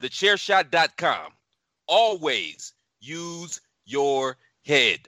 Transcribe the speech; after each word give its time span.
thechairshot.com. 0.00 1.32
Always 1.86 2.72
use 3.00 3.60
your 3.84 4.36
head. 4.64 5.00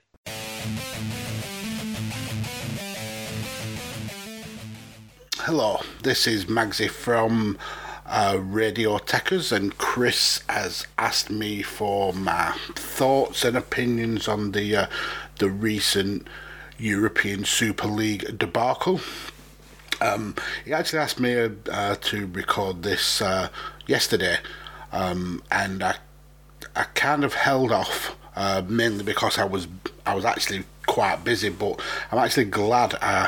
Hello, 5.37 5.81
this 6.03 6.25
is 6.25 6.45
Magsy 6.45 6.89
from 6.89 7.57
uh, 8.05 8.37
Radio 8.41 8.97
Techers, 8.97 9.51
and 9.51 9.77
Chris 9.77 10.41
has 10.47 10.87
asked 10.97 11.29
me 11.29 11.61
for 11.61 12.13
my 12.13 12.55
thoughts 12.75 13.43
and 13.43 13.57
opinions 13.57 14.27
on 14.27 14.51
the 14.51 14.75
uh, 14.75 14.85
the 15.39 15.49
recent 15.49 16.27
European 16.77 17.43
Super 17.43 17.87
League 17.87 18.37
debacle. 18.37 19.01
Um, 19.99 20.35
he 20.65 20.73
actually 20.73 20.99
asked 20.99 21.19
me 21.19 21.35
uh, 21.71 21.95
to 21.95 22.27
record 22.27 22.83
this 22.83 23.21
uh, 23.21 23.49
yesterday, 23.87 24.37
um, 24.93 25.43
and 25.51 25.83
I 25.83 25.95
I 26.75 26.83
kind 26.95 27.23
of 27.23 27.33
held 27.33 27.71
off 27.71 28.15
uh, 28.35 28.61
mainly 28.67 29.03
because 29.03 29.37
I 29.37 29.43
was 29.43 29.67
I 30.05 30.15
was 30.15 30.25
actually 30.25 30.63
quite 30.85 31.23
busy, 31.23 31.49
but 31.49 31.81
I'm 32.11 32.19
actually 32.19 32.45
glad 32.45 32.95
uh, 33.01 33.27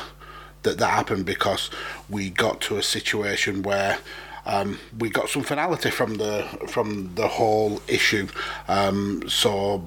that 0.63 0.77
that 0.77 0.89
happened 0.89 1.25
because 1.25 1.69
we 2.09 2.29
got 2.29 2.61
to 2.61 2.77
a 2.77 2.83
situation 2.83 3.63
where 3.63 3.97
um, 4.45 4.79
we 4.97 5.09
got 5.09 5.29
some 5.29 5.43
finality 5.43 5.89
from 5.89 6.15
the 6.15 6.43
from 6.67 7.11
the 7.15 7.27
whole 7.27 7.81
issue. 7.87 8.27
Um, 8.67 9.23
so 9.27 9.83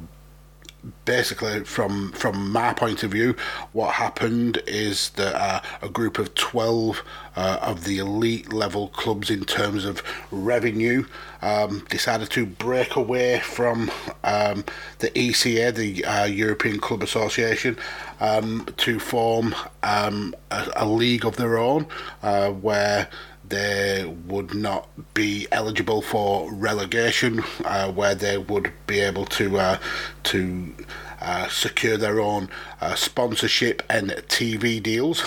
basically, 1.04 1.64
from 1.64 2.12
from 2.12 2.50
my 2.50 2.72
point 2.72 3.02
of 3.02 3.12
view, 3.12 3.34
what 3.72 3.94
happened 3.94 4.62
is 4.66 5.10
that 5.10 5.34
uh, 5.34 5.60
a 5.82 5.88
group 5.88 6.18
of 6.18 6.34
twelve 6.34 7.02
uh, 7.36 7.58
of 7.62 7.84
the 7.84 7.98
elite 7.98 8.52
level 8.52 8.88
clubs 8.88 9.30
in 9.30 9.44
terms 9.44 9.84
of 9.84 10.02
revenue 10.30 11.04
um, 11.42 11.86
decided 11.88 12.30
to 12.30 12.46
break 12.46 12.96
away 12.96 13.40
from 13.40 13.90
um, 14.24 14.64
the 14.98 15.10
ECA, 15.10 15.74
the 15.74 16.04
uh, 16.04 16.24
European 16.24 16.80
Club 16.80 17.02
Association, 17.02 17.76
um, 18.20 18.66
to 18.76 18.98
form 18.98 19.54
um, 19.82 20.34
a, 20.50 20.72
a, 20.76 20.86
league 20.86 21.24
of 21.24 21.36
their 21.36 21.58
own, 21.58 21.86
uh, 22.22 22.50
where 22.50 23.08
they 23.48 24.04
would 24.26 24.54
not 24.54 24.88
be 25.14 25.46
eligible 25.52 26.02
for 26.02 26.52
relegation, 26.52 27.42
uh, 27.64 27.90
where 27.90 28.14
they 28.14 28.36
would 28.36 28.72
be 28.86 29.00
able 29.00 29.24
to 29.24 29.58
uh, 29.58 29.78
to 30.24 30.74
uh, 31.20 31.48
secure 31.48 31.96
their 31.96 32.20
own 32.20 32.48
uh, 32.80 32.94
sponsorship 32.94 33.82
and 33.88 34.10
TV 34.28 34.82
deals. 34.82 35.24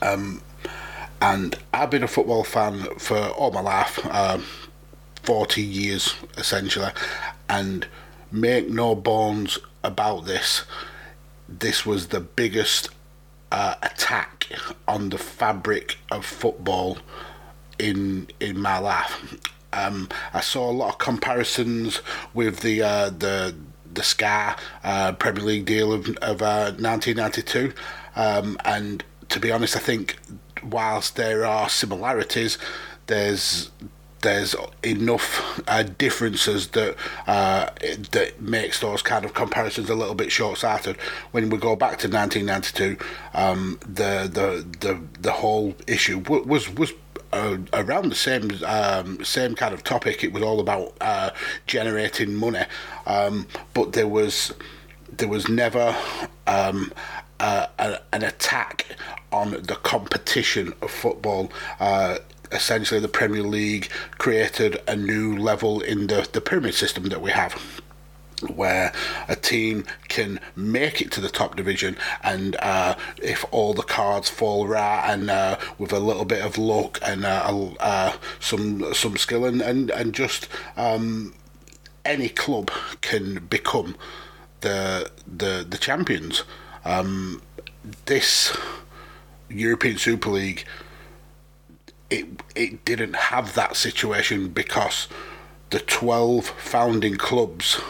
Um, 0.00 0.42
and 1.22 1.56
I've 1.72 1.88
been 1.88 2.02
a 2.02 2.08
football 2.08 2.42
fan 2.42 2.82
for 2.98 3.16
all 3.16 3.52
my 3.52 3.60
life, 3.60 4.04
um, 4.12 4.44
40 5.22 5.62
years 5.62 6.16
essentially, 6.36 6.90
and 7.48 7.86
make 8.32 8.68
no 8.68 8.96
bones 8.96 9.56
about 9.84 10.24
this. 10.24 10.64
This 11.48 11.86
was 11.86 12.08
the 12.08 12.18
biggest 12.18 12.88
uh, 13.52 13.76
attack 13.82 14.48
on 14.88 15.10
the 15.10 15.18
fabric 15.18 15.96
of 16.10 16.26
football 16.26 16.98
in 17.78 18.26
in 18.40 18.58
my 18.58 18.78
life. 18.78 19.38
Um, 19.72 20.08
I 20.34 20.40
saw 20.40 20.68
a 20.68 20.72
lot 20.72 20.88
of 20.94 20.98
comparisons 20.98 22.02
with 22.34 22.60
the 22.60 22.82
uh, 22.82 23.10
the 23.10 23.54
the 23.94 24.02
Sky 24.02 24.56
uh, 24.82 25.12
Premier 25.12 25.44
League 25.44 25.66
deal 25.66 25.92
of, 25.92 26.08
of 26.16 26.40
1992, 26.40 27.72
uh, 28.16 28.40
um, 28.42 28.56
and 28.64 29.04
to 29.28 29.38
be 29.38 29.52
honest, 29.52 29.76
I 29.76 29.80
think 29.80 30.18
whilst 30.64 31.16
there 31.16 31.44
are 31.44 31.68
similarities, 31.68 32.58
there's 33.06 33.70
there's 34.22 34.54
enough 34.84 35.60
uh, 35.68 35.82
differences 35.82 36.68
that 36.68 36.96
uh, 37.26 37.68
that 38.12 38.40
makes 38.40 38.80
those 38.80 39.02
kind 39.02 39.24
of 39.24 39.34
comparisons 39.34 39.90
a 39.90 39.94
little 39.94 40.14
bit 40.14 40.32
short-sighted. 40.32 40.96
When 41.32 41.50
we 41.50 41.58
go 41.58 41.76
back 41.76 41.98
to 41.98 42.08
1992, 42.08 42.96
um, 43.34 43.78
the 43.80 44.30
the 44.32 44.64
the 44.80 45.00
the 45.20 45.32
whole 45.32 45.74
issue 45.86 46.18
was 46.18 46.70
was 46.70 46.92
uh, 47.32 47.58
around 47.72 48.10
the 48.10 48.14
same 48.14 48.50
um, 48.64 49.22
same 49.24 49.54
kind 49.54 49.74
of 49.74 49.84
topic. 49.84 50.24
It 50.24 50.32
was 50.32 50.42
all 50.42 50.60
about 50.60 50.94
uh, 51.00 51.30
generating 51.66 52.34
money, 52.34 52.64
um, 53.06 53.46
but 53.74 53.92
there 53.92 54.08
was 54.08 54.52
there 55.10 55.28
was 55.28 55.48
never 55.48 55.96
um, 56.46 56.92
a, 57.42 58.00
an 58.12 58.22
attack 58.22 58.86
on 59.30 59.52
the 59.52 59.78
competition 59.82 60.72
of 60.82 60.90
football. 60.90 61.50
Uh, 61.80 62.18
essentially 62.52 63.00
the 63.00 63.08
Premier 63.08 63.42
League 63.42 63.88
created 64.18 64.80
a 64.86 64.94
new 64.94 65.36
level 65.36 65.80
in 65.80 66.06
the, 66.06 66.28
the 66.32 66.40
pyramid 66.40 66.74
system 66.74 67.04
that 67.04 67.22
we 67.22 67.30
have 67.30 67.80
where 68.42 68.92
a 69.28 69.36
team 69.36 69.84
can 70.08 70.40
make 70.56 71.00
it 71.00 71.12
to 71.12 71.20
the 71.20 71.28
top 71.28 71.56
division 71.56 71.96
and 72.22 72.56
uh, 72.56 72.94
if 73.22 73.44
all 73.50 73.72
the 73.72 73.82
cards 73.82 74.28
fall 74.28 74.66
right 74.66 75.08
and 75.08 75.30
uh, 75.30 75.56
with 75.78 75.92
a 75.92 75.98
little 76.00 76.24
bit 76.24 76.44
of 76.44 76.58
luck 76.58 76.98
and 77.02 77.24
uh, 77.24 77.70
uh 77.80 78.12
some 78.40 78.92
some 78.92 79.16
skill 79.16 79.44
and 79.44 79.60
and, 79.62 79.90
and 79.90 80.12
just 80.12 80.48
um, 80.76 81.32
any 82.04 82.28
club 82.28 82.70
can 83.00 83.46
become 83.46 83.96
the 84.60 85.10
the 85.24 85.64
the 85.68 85.78
champions 85.78 86.42
um, 86.84 87.42
this 88.06 88.56
European 89.48 89.98
Super 89.98 90.30
League 90.30 90.64
it 92.10 92.26
it 92.54 92.84
didn't 92.84 93.14
have 93.14 93.54
that 93.54 93.76
situation 93.76 94.48
because 94.48 95.08
the 95.70 95.80
12 95.80 96.46
founding 96.46 97.16
clubs 97.16 97.80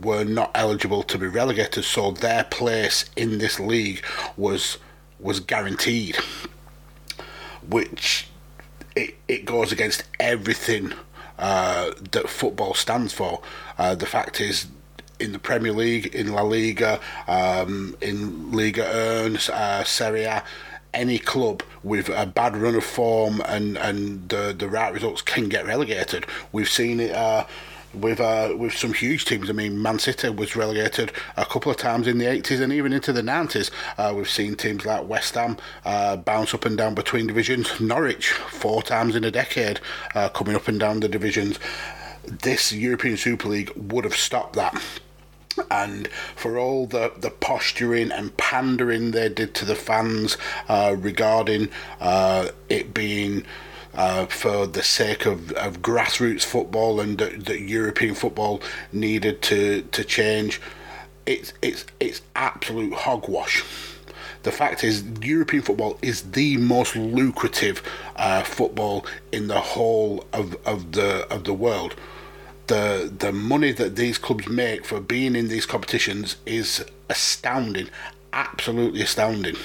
were 0.00 0.24
not 0.24 0.50
eligible 0.54 1.02
to 1.02 1.18
be 1.18 1.26
relegated 1.26 1.84
so 1.84 2.12
their 2.12 2.44
place 2.44 3.04
in 3.16 3.38
this 3.38 3.58
league 3.58 4.04
was 4.36 4.78
was 5.18 5.40
guaranteed 5.40 6.16
which 7.68 8.28
it, 8.96 9.14
it 9.28 9.44
goes 9.44 9.72
against 9.72 10.04
everything 10.20 10.92
uh, 11.38 11.90
that 12.12 12.28
football 12.28 12.74
stands 12.74 13.12
for. 13.12 13.40
Uh, 13.78 13.94
the 13.94 14.06
fact 14.06 14.40
is 14.40 14.66
in 15.22 15.32
the 15.32 15.38
Premier 15.38 15.72
League, 15.72 16.14
in 16.14 16.32
La 16.32 16.42
Liga, 16.42 17.00
um, 17.28 17.96
in 18.00 18.52
Liga 18.52 18.84
ERN, 18.84 19.36
uh, 19.52 19.84
Serie 19.84 20.24
A, 20.24 20.42
any 20.94 21.18
club 21.18 21.62
with 21.82 22.08
a 22.10 22.26
bad 22.26 22.56
run 22.56 22.74
of 22.74 22.84
form 22.84 23.40
and 23.46 23.78
and 23.78 24.28
the 24.28 24.54
the 24.56 24.68
right 24.68 24.92
results 24.92 25.22
can 25.22 25.48
get 25.48 25.66
relegated. 25.66 26.26
We've 26.52 26.68
seen 26.68 27.00
it. 27.00 27.12
Uh, 27.12 27.46
with 27.94 28.20
uh, 28.20 28.54
with 28.56 28.72
some 28.72 28.94
huge 28.94 29.26
teams. 29.26 29.50
I 29.50 29.52
mean, 29.52 29.82
Man 29.82 29.98
City 29.98 30.30
was 30.30 30.56
relegated 30.56 31.12
a 31.36 31.44
couple 31.44 31.70
of 31.70 31.76
times 31.76 32.06
in 32.06 32.16
the 32.16 32.24
80s 32.24 32.62
and 32.62 32.72
even 32.72 32.92
into 32.92 33.12
the 33.12 33.20
90s. 33.20 33.70
Uh, 33.98 34.14
we've 34.14 34.30
seen 34.30 34.54
teams 34.54 34.86
like 34.86 35.06
West 35.06 35.34
Ham 35.34 35.58
uh, 35.84 36.16
bounce 36.16 36.54
up 36.54 36.64
and 36.64 36.78
down 36.78 36.94
between 36.94 37.26
divisions. 37.26 37.80
Norwich 37.80 38.28
four 38.32 38.82
times 38.82 39.14
in 39.14 39.24
a 39.24 39.30
decade 39.30 39.78
uh, 40.14 40.30
coming 40.30 40.56
up 40.56 40.68
and 40.68 40.80
down 40.80 41.00
the 41.00 41.08
divisions. 41.08 41.58
This 42.24 42.72
European 42.72 43.18
Super 43.18 43.48
League 43.48 43.72
would 43.76 44.04
have 44.04 44.16
stopped 44.16 44.54
that 44.54 44.80
and 45.70 46.08
for 46.36 46.58
all 46.58 46.86
the, 46.86 47.12
the 47.18 47.30
posturing 47.30 48.10
and 48.10 48.36
pandering 48.36 49.10
they 49.10 49.28
did 49.28 49.54
to 49.54 49.64
the 49.64 49.74
fans 49.74 50.36
uh, 50.68 50.94
regarding 50.98 51.68
uh, 52.00 52.48
it 52.68 52.94
being 52.94 53.44
uh, 53.94 54.26
for 54.26 54.66
the 54.66 54.82
sake 54.82 55.26
of, 55.26 55.52
of 55.52 55.82
grassroots 55.82 56.44
football 56.44 57.00
and 57.00 57.18
that, 57.18 57.44
that 57.46 57.60
European 57.60 58.14
football 58.14 58.62
needed 58.92 59.42
to, 59.42 59.82
to 59.92 60.02
change, 60.04 60.60
it's, 61.26 61.52
it's, 61.60 61.84
it's 62.00 62.22
absolute 62.34 62.94
hogwash. 62.94 63.62
The 64.42 64.50
fact 64.50 64.82
is, 64.82 65.04
European 65.20 65.62
football 65.62 65.98
is 66.02 66.22
the 66.32 66.56
most 66.56 66.96
lucrative 66.96 67.82
uh, 68.16 68.42
football 68.42 69.06
in 69.30 69.46
the 69.46 69.60
whole 69.60 70.24
of, 70.32 70.56
of 70.66 70.92
the 70.92 71.32
of 71.32 71.44
the 71.44 71.54
world 71.54 71.94
the 72.72 73.12
the 73.18 73.32
money 73.32 73.70
that 73.72 73.96
these 73.96 74.16
clubs 74.16 74.48
make 74.48 74.86
for 74.86 74.98
being 74.98 75.36
in 75.36 75.48
these 75.48 75.66
competitions 75.66 76.36
is 76.46 76.82
astounding, 77.10 77.88
absolutely 78.32 79.02
astounding. 79.02 79.56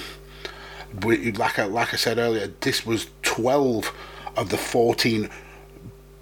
We, 1.02 1.32
like 1.32 1.58
I, 1.58 1.64
like 1.64 1.94
I 1.94 1.96
said 1.96 2.18
earlier, 2.18 2.48
this 2.60 2.84
was 2.84 3.06
twelve 3.22 3.94
of 4.36 4.50
the 4.50 4.58
fourteen 4.58 5.30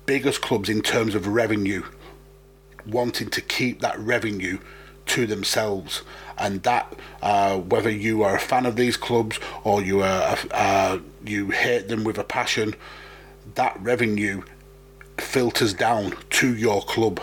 biggest 0.07 0.41
clubs 0.43 0.69
in 0.69 0.81
terms 0.81 1.17
of 1.17 1.27
revenue, 1.27 1.83
wanting 2.87 3.31
to 3.31 3.41
keep 3.41 3.81
that 3.81 3.99
revenue 3.99 4.59
to 5.07 5.27
themselves, 5.27 6.03
and 6.39 6.63
that 6.63 6.95
uh, 7.21 7.59
whether 7.59 7.91
you 7.91 8.23
are 8.23 8.37
a 8.37 8.41
fan 8.41 8.65
of 8.65 8.77
these 8.77 8.97
clubs 8.97 9.41
or 9.65 9.83
you 9.83 10.03
are 10.03 10.39
uh, 10.53 10.99
you 11.25 11.51
hate 11.51 11.89
them 11.89 12.05
with 12.05 12.17
a 12.17 12.25
passion, 12.25 12.77
that 13.57 13.77
revenue 13.81 14.43
filters 15.19 15.75
down 15.75 16.15
to 16.31 16.55
your 16.55 16.83
club. 16.83 17.21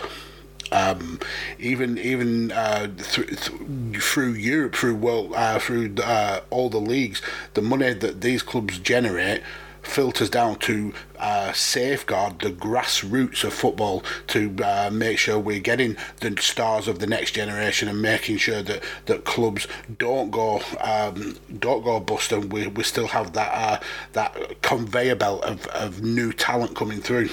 Um, 0.72 1.20
even 1.58 1.98
even 1.98 2.50
uh, 2.50 2.88
th- 2.88 3.28
th- 3.28 4.02
through 4.02 4.32
Europe, 4.32 4.74
through 4.74 4.96
world, 4.96 5.32
uh, 5.34 5.58
through 5.58 5.94
uh, 6.02 6.40
all 6.50 6.68
the 6.68 6.80
leagues, 6.80 7.22
the 7.52 7.62
money 7.62 7.92
that 7.92 8.22
these 8.22 8.42
clubs 8.42 8.78
generate 8.78 9.42
filters 9.84 10.30
down 10.30 10.56
to 10.56 10.92
uh, 11.18 11.52
safeguard 11.52 12.40
the 12.40 12.50
grassroots 12.50 13.44
of 13.44 13.52
football 13.52 14.02
to 14.26 14.54
uh, 14.62 14.90
make 14.92 15.18
sure 15.18 15.38
we're 15.38 15.60
getting 15.60 15.96
the 16.20 16.34
stars 16.40 16.88
of 16.88 16.98
the 16.98 17.06
next 17.06 17.32
generation 17.32 17.88
and 17.88 18.00
making 18.00 18.36
sure 18.36 18.62
that, 18.62 18.82
that 19.06 19.24
clubs 19.24 19.66
don't 19.98 20.30
go 20.30 20.60
um, 20.80 21.36
don't 21.58 21.84
go 21.84 22.00
bust 22.00 22.32
and 22.32 22.52
we, 22.52 22.66
we 22.66 22.82
still 22.82 23.08
have 23.08 23.32
that 23.32 23.52
uh, 23.52 23.78
that 24.12 24.62
conveyor 24.62 25.16
belt 25.16 25.44
of, 25.44 25.66
of 25.68 26.02
new 26.02 26.32
talent 26.32 26.74
coming 26.74 27.00
through. 27.00 27.28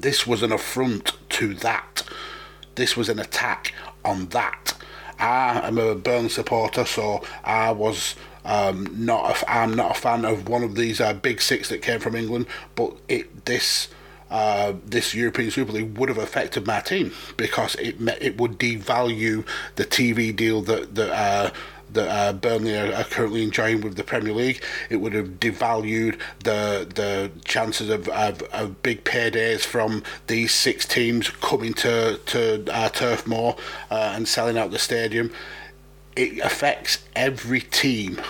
This 0.00 0.26
was 0.26 0.42
an 0.42 0.52
affront 0.52 1.12
to 1.30 1.54
that. 1.54 2.02
This 2.74 2.96
was 2.96 3.08
an 3.08 3.18
attack 3.18 3.72
on 4.04 4.26
that. 4.26 4.74
I 5.18 5.66
am 5.66 5.78
a 5.78 5.94
Burnley 5.94 6.28
supporter, 6.28 6.84
so 6.84 7.22
I 7.42 7.72
was 7.72 8.16
um, 8.44 8.88
not 8.92 9.42
a, 9.42 9.50
I'm 9.50 9.74
not 9.74 9.96
a 9.96 10.00
fan 10.00 10.24
of 10.24 10.48
one 10.48 10.62
of 10.62 10.76
these 10.76 11.00
uh, 11.00 11.14
big 11.14 11.40
six 11.40 11.68
that 11.70 11.82
came 11.82 12.00
from 12.00 12.14
England, 12.14 12.46
but 12.74 12.94
it 13.08 13.46
this 13.46 13.88
uh, 14.30 14.74
this 14.84 15.14
European 15.14 15.50
Super 15.50 15.72
League 15.72 15.96
would 15.96 16.08
have 16.08 16.18
affected 16.18 16.66
my 16.66 16.80
team 16.80 17.12
because 17.36 17.74
it 17.76 17.96
it 18.20 18.38
would 18.38 18.58
devalue 18.58 19.46
the 19.76 19.84
TV 19.84 20.34
deal 20.34 20.62
that 20.62 20.94
that. 20.94 21.10
Uh, 21.10 21.50
that 21.92 22.08
uh, 22.08 22.32
Burnley 22.32 22.76
are, 22.76 22.92
are, 22.94 23.04
currently 23.04 23.42
enjoying 23.42 23.80
with 23.80 23.96
the 23.96 24.04
Premier 24.04 24.32
League. 24.32 24.62
It 24.90 24.96
would 24.96 25.12
have 25.12 25.40
devalued 25.40 26.18
the 26.40 26.86
the 26.94 27.30
chances 27.44 27.90
of, 27.90 28.08
of, 28.08 28.42
of 28.42 28.82
big 28.82 29.04
paydays 29.04 29.64
from 29.64 30.02
these 30.26 30.52
six 30.52 30.86
teams 30.86 31.30
coming 31.30 31.74
to 31.74 32.18
to 32.26 32.64
uh, 32.72 32.88
Turf 32.90 33.26
Moor 33.26 33.56
uh, 33.90 34.12
and 34.14 34.26
selling 34.26 34.58
out 34.58 34.70
the 34.70 34.78
stadium 34.78 35.30
it 36.16 36.38
affects 36.38 37.04
every 37.14 37.60
team 37.60 38.20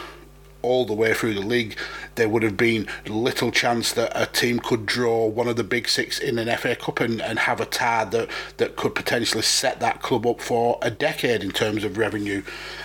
all 0.67 0.85
the 0.85 0.93
way 0.93 1.15
through 1.15 1.35
the 1.35 1.41
league. 1.41 1.77
There 2.17 2.29
would 2.29 2.43
have 2.43 2.57
been 2.57 2.89
little 3.07 3.51
chance 3.51 3.93
that 3.93 4.13
a 4.15 4.27
team 4.27 4.59
could 4.59 4.85
draw 4.85 5.27
one 5.27 5.49
of 5.49 5.57
the 5.57 5.65
big 5.65 5.89
six 5.89 6.19
in 6.19 6.39
an 6.39 6.55
FA 6.59 6.75
Cup 6.75 7.01
and, 7.01 7.23
and 7.23 7.39
have 7.39 7.61
a 7.61 7.67
tie 7.67 8.05
that, 8.07 8.29
that 8.57 8.77
could 8.77 8.95
potentially 8.95 9.43
set 9.43 9.81
that 9.81 10.03
club 10.03 10.27
up 10.27 10.41
for 10.41 10.79
a 10.83 10.91
decade 10.91 11.43
in 11.43 11.51
terms 11.51 11.85
of 11.85 11.97
revenue. 11.97 12.43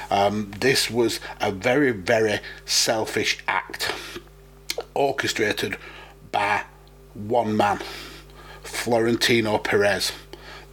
Um, 0.09 0.51
this 0.59 0.89
was 0.91 1.19
a 1.39 1.51
very, 1.51 1.91
very 1.91 2.39
selfish 2.65 3.39
act, 3.47 3.91
orchestrated 4.93 5.77
by 6.31 6.63
one 7.13 7.57
man, 7.57 7.79
Florentino 8.63 9.57
Perez, 9.57 10.11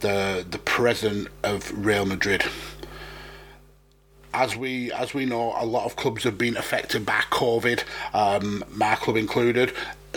the, 0.01 0.45
the 0.49 0.59
president 0.59 1.27
of 1.43 1.85
Real 1.85 2.05
Madrid 2.05 2.43
as 4.33 4.55
we 4.55 4.91
as 4.91 5.13
we 5.13 5.25
know, 5.25 5.53
a 5.57 5.65
lot 5.65 5.85
of 5.85 5.95
clubs 5.95 6.23
have 6.23 6.37
been 6.37 6.57
affected 6.57 7.05
by 7.05 7.21
COVID. 7.31 7.83
Um, 8.13 8.63
my 8.71 8.95
club 8.95 9.17
included. 9.17 9.73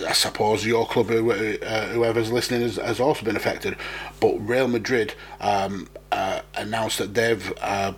I 0.07 0.13
suppose 0.13 0.65
your 0.65 0.87
club, 0.87 1.11
uh, 1.11 1.87
whoever's 1.89 2.33
listening, 2.33 2.63
has, 2.63 2.77
has, 2.77 2.99
also 2.99 3.25
been 3.27 3.37
affected. 3.37 3.77
But 4.21 4.39
Real 4.39 4.67
Madrid 4.67 5.15
um, 5.39 5.87
uh, 6.11 6.41
announced 6.55 6.97
that 6.99 7.13
they've 7.13 7.53
uh, 7.61 7.93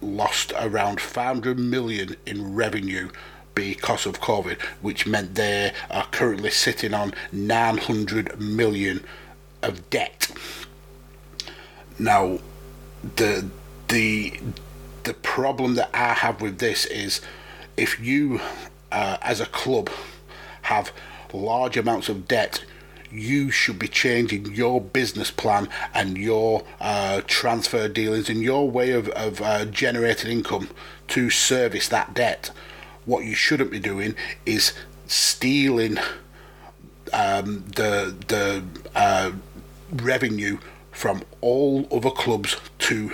lost 0.00 0.52
around 0.56 1.00
500 1.00 1.58
million 1.58 2.16
in 2.26 2.54
revenue 2.54 3.08
because 3.54 4.06
of 4.06 4.20
COVID, 4.20 4.60
which 4.82 5.06
meant 5.06 5.34
they 5.34 5.72
are 5.90 6.06
currently 6.06 6.50
sitting 6.50 6.94
on 6.94 7.12
900 7.32 8.40
million 8.40 9.04
of 9.62 9.90
debt. 9.90 10.30
Now, 11.98 12.38
the 13.16 13.48
the 13.88 14.40
the 15.04 15.14
problem 15.14 15.74
that 15.74 15.90
I 15.94 16.14
have 16.14 16.40
with 16.40 16.58
this 16.58 16.86
is 16.86 17.20
if 17.76 17.98
you, 18.00 18.40
uh, 18.90 19.18
as 19.22 19.40
a 19.40 19.46
club, 19.46 19.90
have 20.62 20.92
large 21.32 21.76
amounts 21.76 22.08
of 22.08 22.28
debt, 22.28 22.64
you 23.10 23.50
should 23.50 23.78
be 23.78 23.88
changing 23.88 24.54
your 24.54 24.80
business 24.80 25.30
plan 25.30 25.68
and 25.92 26.16
your 26.16 26.64
uh, 26.80 27.20
transfer 27.26 27.88
dealings 27.88 28.28
and 28.28 28.42
your 28.42 28.70
way 28.70 28.92
of, 28.92 29.08
of 29.10 29.40
uh, 29.42 29.64
generating 29.66 30.30
income 30.30 30.68
to 31.08 31.28
service 31.28 31.88
that 31.88 32.14
debt. 32.14 32.50
What 33.04 33.24
you 33.24 33.34
shouldn't 33.34 33.70
be 33.70 33.80
doing 33.80 34.14
is 34.46 34.72
stealing 35.06 35.98
um, 37.12 37.64
the 37.74 38.14
the 38.28 38.64
uh, 38.94 39.32
revenue 39.92 40.58
from 40.90 41.22
all 41.40 41.86
other 41.90 42.10
clubs 42.10 42.56
to 42.78 43.12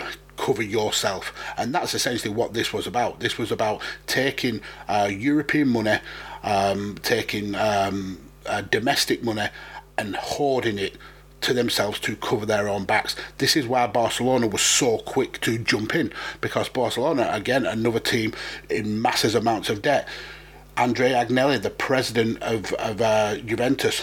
cover 0.49 0.63
yourself. 0.63 1.35
And 1.59 1.75
that's 1.75 1.93
essentially 1.93 2.33
what 2.33 2.55
this 2.55 2.73
was 2.73 2.87
about. 2.87 3.21
This 3.21 3.37
was 3.37 3.53
about 3.53 3.83
taking 4.07 4.63
uh, 4.89 5.11
European 5.13 5.69
money, 5.69 5.99
um, 6.43 6.97
taking 7.03 7.55
um, 7.55 8.19
uh, 8.47 8.63
domestic 8.63 9.23
money, 9.23 9.49
and 9.99 10.17
hoarding 10.17 10.79
it 10.79 10.97
to 11.43 11.53
themselves 11.53 12.01
to 12.01 12.17
cover 12.17 12.47
their 12.47 12.67
own 12.67 12.85
backs. 12.85 13.15
This 13.37 13.57
is 13.57 13.67
why 13.67 13.87
Barcelona 13.89 14.47
was 14.47 14.63
so 14.63 14.99
quick 14.99 15.39
to 15.43 15.59
jump 15.59 15.95
in 15.95 16.11
because 16.41 16.71
Barcelona, 16.71 17.29
again, 17.31 17.67
another 17.67 18.01
team 18.01 18.33
in 18.71 19.03
massive 19.03 19.35
amounts 19.35 19.69
of 19.69 19.83
debt. 19.83 20.09
Andrea 20.79 21.27
Agnelli, 21.27 21.61
the 21.61 21.71
president 21.71 22.41
of, 22.41 22.73
of 22.75 23.03
uh, 23.03 23.37
Juventus, 23.39 24.03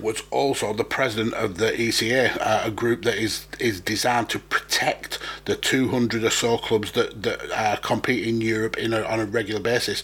was 0.00 0.22
also 0.30 0.72
the 0.72 0.84
president 0.84 1.34
of 1.34 1.58
the 1.58 1.72
ECA, 1.72 2.36
uh, 2.40 2.62
a 2.64 2.70
group 2.70 3.02
that 3.02 3.16
is 3.16 3.46
is 3.58 3.80
designed 3.80 4.30
to 4.30 4.38
protect 4.38 5.18
the 5.44 5.56
200 5.56 6.24
or 6.24 6.30
so 6.30 6.58
clubs 6.58 6.92
that 6.92 7.22
that 7.22 7.40
uh, 7.52 7.76
compete 7.76 8.26
in 8.26 8.40
Europe 8.40 8.78
in 8.78 8.92
a, 8.92 9.02
on 9.02 9.20
a 9.20 9.26
regular 9.26 9.60
basis. 9.60 10.02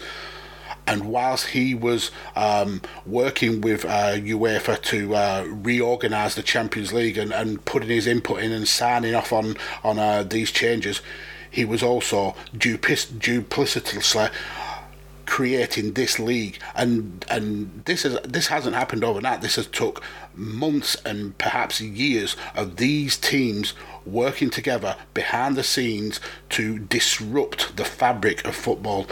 And 0.87 1.11
whilst 1.11 1.49
he 1.49 1.75
was 1.75 2.11
um, 2.35 2.81
working 3.05 3.61
with 3.61 3.85
uh, 3.85 4.14
UEFA 4.14 4.81
to 4.85 5.14
uh, 5.14 5.44
reorganise 5.46 6.35
the 6.35 6.43
Champions 6.43 6.94
League 6.94 7.19
and, 7.19 7.31
and 7.31 7.62
putting 7.67 7.90
his 7.90 8.06
input 8.06 8.43
in 8.43 8.52
and 8.52 8.67
signing 8.67 9.14
off 9.14 9.32
on 9.32 9.56
on 9.85 9.99
uh, 9.99 10.23
these 10.23 10.50
changes, 10.50 11.02
he 11.50 11.64
was 11.64 11.82
also 11.82 12.35
duplicitously 12.56 14.31
creating 15.28 15.92
this 15.92 16.19
league 16.19 16.58
and 16.75 17.26
and 17.30 17.82
this 17.84 18.06
is 18.06 18.19
this 18.22 18.46
hasn't 18.46 18.75
happened 18.75 19.04
overnight 19.04 19.42
this 19.42 19.56
has 19.56 19.66
took 19.66 20.02
months 20.34 20.96
and 21.04 21.36
perhaps 21.36 21.82
years 21.82 22.34
of 22.56 22.76
these 22.76 23.19
teams 23.19 23.75
working 24.06 24.48
together 24.48 24.96
behind 25.12 25.54
the 25.54 25.62
scenes 25.62 26.19
to 26.48 26.78
disrupt 26.78 27.76
the 27.76 27.84
fabric 27.84 28.42
of 28.46 28.56
football 28.56 29.06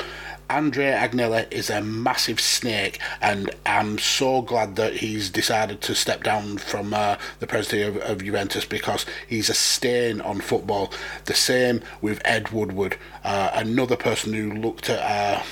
Andrea 0.48 0.96
Agnelli 0.96 1.52
is 1.52 1.70
a 1.70 1.82
massive 1.82 2.40
snake, 2.40 3.00
and 3.20 3.50
I'm 3.66 3.98
so 3.98 4.42
glad 4.42 4.76
that 4.76 4.94
he's 4.94 5.28
decided 5.28 5.80
to 5.82 5.94
step 5.96 6.22
down 6.22 6.58
from 6.58 6.94
uh, 6.94 7.16
the 7.40 7.48
presidency 7.48 7.82
of, 7.82 7.96
of, 8.08 8.22
Juventus 8.22 8.64
because 8.64 9.04
he's 9.26 9.50
a 9.50 9.54
stain 9.54 10.20
on 10.20 10.40
football. 10.40 10.92
The 11.24 11.34
same 11.34 11.82
with 12.00 12.22
Ed 12.24 12.50
Woodward, 12.50 12.96
uh, 13.24 13.50
another 13.54 13.96
person 13.96 14.34
who 14.34 14.52
looked 14.52 14.88
at. 14.88 15.00
Uh, 15.00 15.42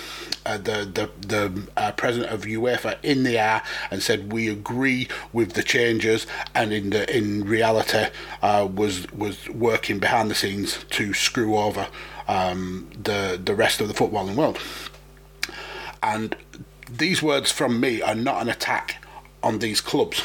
uh, 0.46 0.58
the 0.58 0.88
the 0.92 1.10
the 1.26 1.68
uh, 1.76 1.92
president 1.92 2.32
of 2.32 2.42
UEFA 2.42 2.96
in 3.02 3.22
the 3.22 3.38
air 3.38 3.62
and 3.90 4.02
said 4.02 4.32
we 4.32 4.48
agree 4.48 5.08
with 5.32 5.52
the 5.52 5.62
changes, 5.62 6.26
and 6.54 6.72
in 6.72 6.90
the 6.90 7.16
in 7.16 7.44
reality 7.44 8.06
uh, 8.42 8.68
was 8.72 9.10
was 9.12 9.48
working 9.48 9.98
behind 9.98 10.30
the 10.30 10.34
scenes 10.34 10.84
to 10.90 11.14
screw 11.14 11.56
over 11.56 11.88
um, 12.28 12.88
the 13.02 13.40
the 13.42 13.54
rest 13.54 13.80
of 13.80 13.88
the 13.88 13.94
footballing 13.94 14.34
world. 14.34 14.58
And 16.02 16.36
these 16.90 17.22
words 17.22 17.50
from 17.50 17.80
me 17.80 18.02
are 18.02 18.14
not 18.14 18.42
an 18.42 18.48
attack 18.48 19.02
on 19.42 19.58
these 19.58 19.80
clubs 19.80 20.22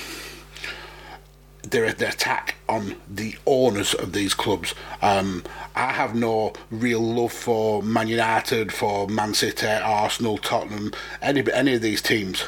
they're 1.71 1.85
attack 1.85 2.55
on 2.67 2.95
the 3.09 3.35
owners 3.45 3.93
of 3.93 4.13
these 4.13 4.33
clubs. 4.33 4.73
Um, 5.01 5.43
I 5.75 5.91
have 5.91 6.15
no 6.15 6.53
real 6.71 7.01
love 7.01 7.33
for 7.33 7.81
Man 7.83 8.07
United, 8.07 8.73
for 8.73 9.07
Man 9.07 9.33
City, 9.33 9.67
Arsenal, 9.67 10.37
Tottenham, 10.37 10.91
any 11.21 11.43
any 11.51 11.75
of 11.75 11.81
these 11.81 12.01
teams. 12.01 12.45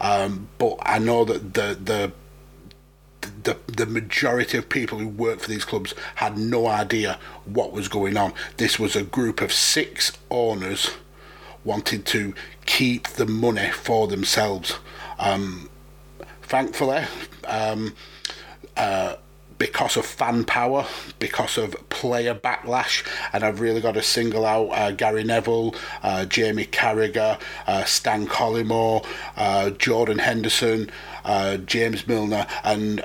Um, 0.00 0.48
but 0.58 0.76
I 0.82 0.98
know 0.98 1.24
that 1.24 1.54
the 1.54 1.78
the 1.82 2.12
the 3.42 3.56
the 3.66 3.86
majority 3.86 4.58
of 4.58 4.68
people 4.68 4.98
who 4.98 5.08
work 5.08 5.40
for 5.40 5.48
these 5.48 5.64
clubs 5.64 5.94
had 6.16 6.36
no 6.36 6.66
idea 6.66 7.18
what 7.44 7.72
was 7.72 7.88
going 7.88 8.16
on. 8.16 8.32
This 8.56 8.78
was 8.78 8.96
a 8.96 9.02
group 9.02 9.40
of 9.40 9.52
six 9.52 10.12
owners 10.30 10.90
wanting 11.64 12.02
to 12.02 12.34
keep 12.66 13.08
the 13.08 13.26
money 13.26 13.70
for 13.70 14.06
themselves. 14.06 14.78
Um, 15.18 15.70
thankfully, 16.42 17.04
um, 17.46 17.94
uh, 18.76 19.16
because 19.58 19.96
of 19.96 20.04
fan 20.04 20.44
power, 20.44 20.86
because 21.18 21.58
of 21.58 21.76
player 21.88 22.34
backlash, 22.34 23.06
and 23.32 23.44
I've 23.44 23.60
really 23.60 23.80
got 23.80 23.94
to 23.94 24.02
single 24.02 24.44
out 24.44 24.66
uh, 24.66 24.90
Gary 24.90 25.24
Neville, 25.24 25.74
uh, 26.02 26.24
Jamie 26.24 26.66
Carragher, 26.66 27.40
uh, 27.66 27.84
Stan 27.84 28.26
Collymore, 28.26 29.06
uh, 29.36 29.70
Jordan 29.70 30.18
Henderson, 30.18 30.90
uh, 31.24 31.56
James 31.58 32.06
Milner, 32.06 32.46
and 32.64 32.98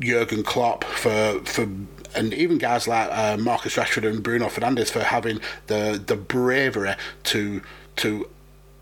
Jurgen 0.00 0.42
Klopp 0.42 0.84
for 0.84 1.40
for 1.44 1.68
and 2.14 2.32
even 2.32 2.58
guys 2.58 2.88
like 2.88 3.38
Marcus 3.38 3.76
Rashford 3.76 4.08
and 4.08 4.22
Bruno 4.22 4.46
Fernandes 4.46 4.90
for 4.90 5.00
having 5.00 5.40
the 5.66 6.02
the 6.04 6.16
bravery 6.16 6.94
to 7.24 7.62
to 7.96 8.28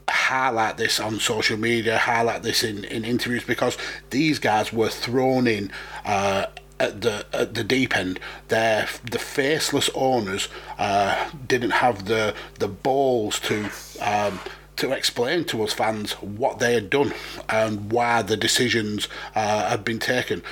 highlight 0.08 0.76
this 0.76 1.00
on 1.00 1.18
social 1.20 1.56
media, 1.56 1.98
highlight 1.98 2.42
this 2.42 2.62
in, 2.62 2.84
in 2.84 3.04
interviews 3.04 3.44
because 3.44 3.76
these 4.10 4.38
guys 4.38 4.72
were 4.72 4.88
thrown 4.88 5.46
in 5.46 5.70
uh, 6.04 6.46
at 6.80 7.00
the 7.00 7.26
at 7.32 7.54
the 7.54 7.64
deep 7.64 7.96
end. 7.96 8.18
Their 8.48 8.88
the 9.10 9.18
faceless 9.18 9.90
owners 9.94 10.48
uh, 10.78 11.30
didn't 11.46 11.70
have 11.70 12.06
the 12.06 12.34
the 12.58 12.68
balls 12.68 13.38
to. 13.40 13.70
Um, 14.00 14.40
to 14.76 14.90
explain 14.90 15.44
to 15.44 15.62
us 15.62 15.72
fans 15.72 16.14
what 16.14 16.58
they 16.58 16.74
had 16.74 16.90
done 16.90 17.14
and 17.48 17.92
why 17.92 18.22
the 18.22 18.36
decisions 18.36 19.06
uh, 19.36 19.68
had 19.68 19.84
been 19.84 20.00
taken 20.00 20.42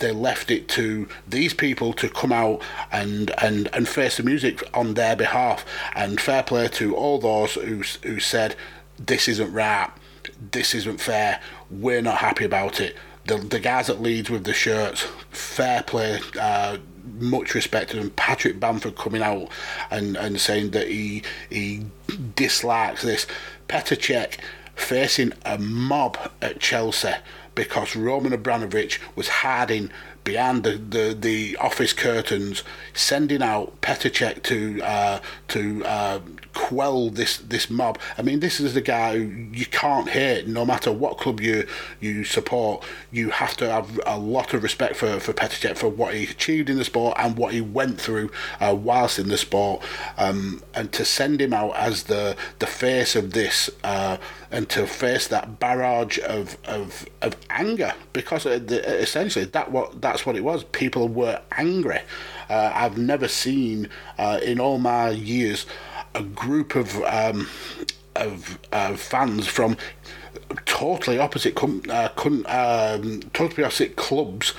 they 0.00 0.12
left 0.12 0.50
it 0.50 0.68
to 0.68 1.08
these 1.28 1.54
people 1.54 1.92
to 1.92 2.08
come 2.08 2.32
out 2.32 2.60
and 2.90 3.30
and 3.42 3.68
and 3.72 3.88
face 3.88 4.16
the 4.16 4.22
music 4.22 4.62
on 4.74 4.94
their 4.94 5.14
behalf. 5.14 5.64
And 5.94 6.20
fair 6.20 6.42
play 6.42 6.68
to 6.68 6.96
all 6.96 7.18
those 7.18 7.54
who 7.54 7.82
who 8.02 8.18
said 8.18 8.56
this 9.06 9.28
isn't 9.28 9.52
right, 9.52 9.90
this 10.52 10.74
isn't 10.74 11.00
fair, 11.00 11.40
we're 11.70 12.02
not 12.02 12.18
happy 12.18 12.44
about 12.44 12.80
it. 12.80 12.96
The 13.26 13.36
the 13.36 13.60
guys 13.60 13.90
at 13.90 14.00
Leeds 14.00 14.30
with 14.30 14.44
the 14.44 14.52
shirts, 14.52 15.06
fair 15.30 15.82
play. 15.82 16.20
Uh, 16.38 16.78
much 17.18 17.54
respect 17.54 17.90
to 17.90 17.96
them. 17.96 18.10
Patrick 18.10 18.60
Bamford 18.60 18.96
coming 18.96 19.22
out 19.22 19.48
and, 19.90 20.16
and 20.16 20.40
saying 20.40 20.70
that 20.70 20.88
he 20.88 21.22
he 21.48 21.84
dislikes 22.34 23.02
this. 23.02 23.26
Petr 23.68 23.96
Cech 23.96 24.38
facing 24.74 25.32
a 25.44 25.58
mob 25.58 26.18
at 26.40 26.60
Chelsea 26.60 27.12
because 27.60 27.94
Roman 27.94 28.32
Abramovich 28.32 28.98
was 29.14 29.28
hiding 29.28 29.90
behind 30.24 30.64
the, 30.64 30.72
the, 30.72 31.14
the 31.14 31.56
office 31.58 31.92
curtains, 31.92 32.62
sending 32.94 33.42
out 33.42 33.78
Petr 33.82 34.10
Cech 34.10 34.42
to 34.44 34.82
uh, 34.82 35.20
to 35.48 35.84
uh, 35.84 36.20
quell 36.54 37.10
this 37.10 37.36
this 37.38 37.70
mob. 37.70 37.98
I 38.18 38.22
mean, 38.22 38.40
this 38.40 38.60
is 38.60 38.74
the 38.74 38.80
guy 38.80 39.16
who 39.16 39.24
you 39.52 39.66
can't 39.66 40.08
hate, 40.08 40.46
no 40.46 40.64
matter 40.64 40.92
what 40.92 41.18
club 41.18 41.40
you 41.40 41.66
you 42.00 42.24
support. 42.24 42.84
You 43.10 43.30
have 43.30 43.56
to 43.58 43.70
have 43.70 44.00
a 44.06 44.18
lot 44.18 44.54
of 44.54 44.62
respect 44.62 44.96
for 44.96 45.20
for 45.20 45.32
Petr 45.32 45.60
Cech 45.60 45.76
for 45.76 45.88
what 45.88 46.14
he 46.14 46.24
achieved 46.24 46.70
in 46.70 46.76
the 46.76 46.84
sport 46.84 47.16
and 47.18 47.36
what 47.36 47.52
he 47.52 47.60
went 47.60 48.00
through 48.00 48.30
uh, 48.60 48.74
whilst 48.78 49.18
in 49.18 49.28
the 49.28 49.38
sport, 49.38 49.82
um, 50.16 50.62
and 50.74 50.92
to 50.92 51.04
send 51.04 51.40
him 51.40 51.52
out 51.52 51.74
as 51.76 52.04
the 52.04 52.36
the 52.58 52.66
face 52.66 53.16
of 53.16 53.32
this 53.32 53.70
uh, 53.84 54.16
and 54.50 54.68
to 54.68 54.86
face 54.86 55.26
that 55.28 55.58
barrage 55.58 56.18
of 56.26 56.56
of, 56.64 57.06
of 57.22 57.36
anger 57.50 57.94
because 58.12 58.46
essentially 58.46 59.44
that 59.46 59.70
what 59.70 60.00
that's 60.00 60.24
what 60.26 60.36
it 60.36 60.44
was. 60.44 60.64
People 60.64 61.08
were 61.08 61.40
angry. 61.56 62.00
Uh, 62.48 62.72
I've 62.74 62.98
never 62.98 63.28
seen 63.28 63.88
uh, 64.18 64.40
in 64.42 64.60
all 64.60 64.78
my 64.78 65.10
years 65.10 65.66
a 66.14 66.22
group 66.22 66.74
of 66.74 67.02
um, 67.04 67.48
of 68.16 68.58
uh, 68.72 68.96
fans 68.96 69.46
from 69.46 69.76
totally 70.64 71.18
opposite 71.18 71.54
com- 71.54 71.82
uh, 71.88 72.08
um, 72.46 73.20
totally 73.32 73.64
opposite 73.64 73.96
clubs. 73.96 74.54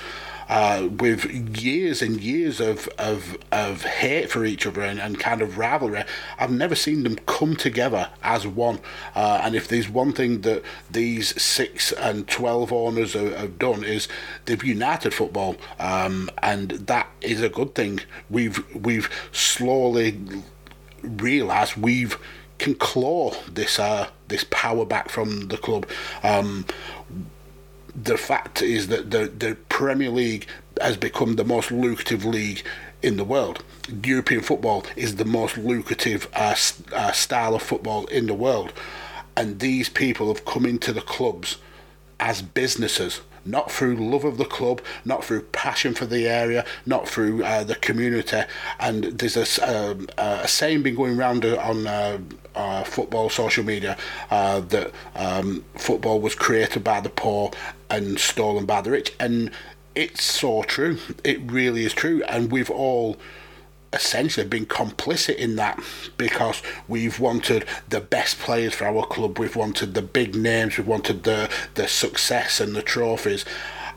Uh, 0.48 0.88
with 0.98 1.24
years 1.60 2.02
and 2.02 2.20
years 2.20 2.60
of, 2.60 2.88
of, 2.98 3.36
of 3.50 3.82
hate 3.82 4.30
for 4.30 4.44
each 4.44 4.66
other 4.66 4.82
and, 4.82 5.00
and 5.00 5.18
kind 5.18 5.42
of 5.42 5.58
rivalry, 5.58 6.04
I've 6.38 6.50
never 6.50 6.74
seen 6.74 7.02
them 7.02 7.16
come 7.26 7.56
together 7.56 8.10
as 8.22 8.46
one. 8.46 8.80
Uh, 9.14 9.40
and 9.42 9.54
if 9.54 9.68
there's 9.68 9.88
one 9.88 10.12
thing 10.12 10.42
that 10.42 10.62
these 10.90 11.40
six 11.40 11.92
and 11.92 12.26
twelve 12.28 12.72
owners 12.72 13.14
have, 13.14 13.36
have 13.36 13.58
done 13.58 13.84
is 13.84 14.08
they've 14.44 14.62
united 14.62 15.14
football, 15.14 15.56
um, 15.78 16.30
and 16.42 16.70
that 16.72 17.08
is 17.20 17.42
a 17.42 17.48
good 17.48 17.74
thing. 17.74 18.00
We've 18.28 18.62
we've 18.74 19.08
slowly 19.32 20.18
realised 21.02 21.76
we've 21.76 22.18
can 22.58 22.74
claw 22.76 23.34
this 23.50 23.78
uh, 23.78 24.08
this 24.28 24.44
power 24.50 24.84
back 24.84 25.08
from 25.08 25.48
the 25.48 25.56
club. 25.56 25.86
Um, 26.22 26.64
the 27.94 28.16
fact 28.16 28.62
is 28.62 28.88
that 28.88 29.10
the 29.10 29.26
the 29.26 29.56
Premier 29.82 30.10
League 30.10 30.46
has 30.80 30.96
become 30.96 31.34
the 31.34 31.44
most 31.44 31.72
lucrative 31.72 32.24
league 32.24 32.64
in 33.02 33.16
the 33.16 33.24
world. 33.24 33.64
European 34.04 34.40
football 34.40 34.86
is 34.94 35.16
the 35.16 35.24
most 35.24 35.58
lucrative 35.58 36.28
uh, 36.34 36.54
uh, 36.92 37.10
style 37.10 37.56
of 37.56 37.62
football 37.62 38.06
in 38.06 38.26
the 38.26 38.32
world, 38.32 38.72
and 39.36 39.58
these 39.58 39.88
people 39.88 40.28
have 40.28 40.44
come 40.44 40.66
into 40.66 40.92
the 40.92 41.00
clubs 41.00 41.56
as 42.20 42.42
businesses 42.42 43.22
not 43.44 43.70
through 43.70 43.96
love 43.96 44.24
of 44.24 44.38
the 44.38 44.44
club, 44.44 44.80
not 45.04 45.24
through 45.24 45.42
passion 45.42 45.94
for 45.94 46.06
the 46.06 46.28
area, 46.28 46.64
not 46.86 47.08
through 47.08 47.44
uh, 47.44 47.64
the 47.64 47.74
community. 47.76 48.42
And 48.78 49.04
there's 49.04 49.36
a, 49.36 49.90
um, 49.90 50.08
a 50.18 50.48
saying 50.48 50.82
been 50.82 50.94
going 50.94 51.18
around 51.18 51.44
on 51.44 51.86
uh, 51.86 52.18
uh, 52.54 52.84
football 52.84 53.30
social 53.30 53.64
media 53.64 53.96
uh, 54.30 54.60
that 54.60 54.92
um, 55.14 55.64
football 55.74 56.20
was 56.20 56.34
created 56.34 56.84
by 56.84 57.00
the 57.00 57.08
poor 57.08 57.50
and 57.90 58.18
stolen 58.18 58.66
by 58.66 58.80
the 58.80 58.90
rich. 58.90 59.12
And 59.18 59.50
it's 59.94 60.22
so 60.22 60.62
true. 60.62 60.98
It 61.24 61.40
really 61.50 61.84
is 61.84 61.92
true. 61.92 62.22
And 62.24 62.50
we've 62.50 62.70
all 62.70 63.16
essentially 63.92 64.46
been 64.46 64.66
complicit 64.66 65.36
in 65.36 65.56
that 65.56 65.82
because 66.16 66.62
we've 66.88 67.20
wanted 67.20 67.64
the 67.88 68.00
best 68.00 68.38
players 68.38 68.74
for 68.74 68.86
our 68.86 69.06
club, 69.06 69.38
we've 69.38 69.56
wanted 69.56 69.94
the 69.94 70.02
big 70.02 70.34
names, 70.34 70.76
we've 70.78 70.86
wanted 70.86 71.24
the 71.24 71.50
the 71.74 71.88
success 71.88 72.60
and 72.60 72.74
the 72.74 72.82
trophies, 72.82 73.44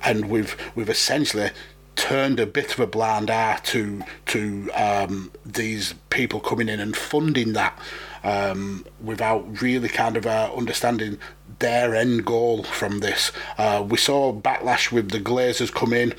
and 0.03 0.29
we've 0.29 0.55
we've 0.75 0.89
essentially 0.89 1.51
turned 1.95 2.39
a 2.39 2.45
bit 2.45 2.73
of 2.73 2.79
a 2.79 2.87
blind 2.87 3.29
eye 3.29 3.59
to 3.63 4.03
to 4.25 4.69
um, 4.73 5.31
these 5.45 5.93
people 6.09 6.39
coming 6.39 6.69
in 6.69 6.79
and 6.79 6.95
funding 6.95 7.53
that 7.53 7.77
um, 8.23 8.85
without 9.01 9.61
really 9.61 9.87
kind 9.87 10.17
of 10.17 10.25
uh, 10.25 10.51
understanding 10.55 11.17
their 11.59 11.95
end 11.95 12.25
goal 12.25 12.63
from 12.63 12.99
this. 12.99 13.31
Uh, 13.57 13.85
we 13.87 13.97
saw 13.97 14.33
backlash 14.33 14.91
with 14.91 15.11
the 15.11 15.19
Glazers 15.19 15.73
come 15.73 15.93
in 15.93 16.13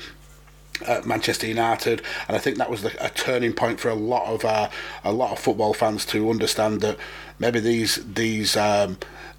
at 0.85 1.05
Manchester 1.05 1.47
United, 1.47 2.01
and 2.27 2.35
I 2.35 2.39
think 2.39 2.57
that 2.57 2.69
was 2.69 2.81
the, 2.81 3.05
a 3.05 3.09
turning 3.09 3.53
point 3.53 3.79
for 3.79 3.89
a 3.89 3.95
lot 3.95 4.25
of 4.33 4.45
uh, 4.45 4.69
a 5.03 5.11
lot 5.11 5.31
of 5.31 5.39
football 5.39 5.73
fans 5.73 6.05
to 6.07 6.29
understand 6.29 6.81
that 6.81 6.97
maybe 7.39 7.59
these 7.59 8.13
these 8.13 8.55
um, 8.57 8.97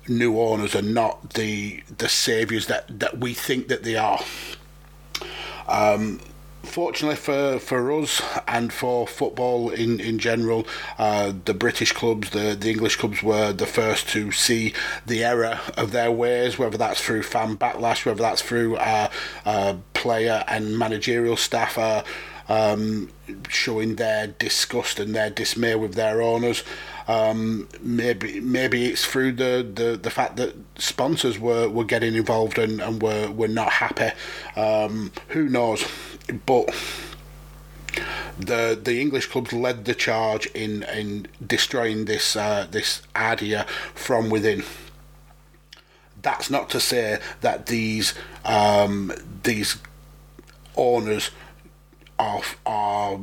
new 0.09 0.41
owners 0.41 0.75
are 0.75 0.83
not 0.83 1.35
the 1.35 1.83
the 1.99 2.09
saviours 2.09 2.67
that, 2.67 3.01
that 3.01 3.19
we 3.19 3.35
think 3.35 3.69
that 3.69 3.83
they 3.83 3.97
are. 3.97 4.21
Um, 5.69 6.21
fortunately 6.63 7.17
for, 7.17 7.59
for 7.59 7.93
us 7.93 8.23
and 8.47 8.73
for 8.73 9.07
football 9.07 9.71
in, 9.71 10.01
in 10.01 10.19
general, 10.19 10.67
uh, 10.99 11.33
the 11.45 11.55
British 11.55 11.93
clubs, 11.93 12.31
the, 12.31 12.57
the 12.59 12.71
English 12.71 12.97
clubs 12.97 13.23
were 13.23 13.53
the 13.53 13.67
first 13.67 14.09
to 14.11 14.33
see 14.33 14.75
the 15.07 15.25
error 15.25 15.61
of 15.77 15.93
their 15.93 16.11
ways, 16.11 16.59
whether 16.59 16.77
that's 16.77 17.01
through 17.01 17.23
fan 17.23 17.57
backlash, 17.57 18.05
whether 18.05 18.23
that's 18.23 18.43
through 18.43 18.77
uh, 18.77 19.09
uh, 19.45 19.77
player 19.95 20.45
and 20.49 20.79
managerial 20.79 21.37
staff 21.37 21.79
uh, 21.79 22.03
um, 22.49 23.11
showing 23.49 23.97
their 23.97 24.27
disgust 24.27 24.99
and 24.99 25.15
their 25.15 25.31
dismay 25.31 25.75
with 25.75 25.95
their 25.95 26.23
owners. 26.23 26.65
Um, 27.07 27.69
maybe 27.81 28.39
maybe 28.41 28.87
it's 28.87 29.05
through 29.05 29.33
the, 29.33 29.67
the, 29.75 29.97
the 29.97 30.11
fact 30.11 30.37
that 30.37 30.55
sponsors 30.77 31.39
were, 31.39 31.69
were 31.69 31.85
getting 31.85 32.15
involved 32.15 32.59
and, 32.59 32.81
and 32.83 33.03
were, 33.03 33.31
were 33.31 33.49
not 33.49 33.71
happy. 33.73 34.11
Um, 34.57 35.13
who 35.29 35.49
knows? 35.49 35.85
But 36.47 36.75
the 38.39 38.79
the 38.81 39.01
English 39.01 39.27
clubs 39.27 39.53
led 39.53 39.85
the 39.85 39.95
charge 39.95 40.47
in 40.47 40.83
in 40.85 41.27
destroying 41.45 42.05
this 42.05 42.37
uh, 42.37 42.67
this 42.71 43.03
idea 43.17 43.67
from 43.95 44.31
within. 44.31 44.63
That's 46.21 46.51
not 46.51 46.69
to 46.71 46.81
say 46.81 47.21
that 47.41 47.67
these 47.67 48.15
um, 48.45 49.13
these 49.43 49.79
owners 50.77 51.31
are 52.19 52.43
are 52.67 53.21